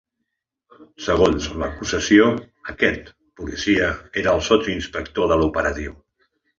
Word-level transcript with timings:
Segons 1.07 1.49
l’acusació, 1.65 2.31
aquest 2.75 3.13
policia 3.43 3.93
era 4.25 4.37
el 4.37 4.45
sotsinspector 4.53 5.35
de 5.35 5.43
l’operatiu. 5.43 5.99